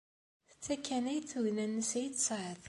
D 0.57 0.59
ta 0.63 0.75
kan 0.85 1.05
ay 1.11 1.19
d 1.21 1.25
tugna-nnes 1.31 1.91
ay 1.99 2.07
tesɛiḍ? 2.09 2.59